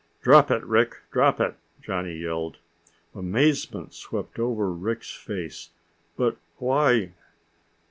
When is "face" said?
5.15-5.69